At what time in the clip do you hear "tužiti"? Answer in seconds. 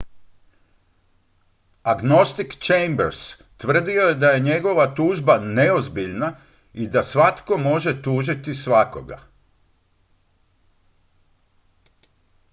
8.01-8.55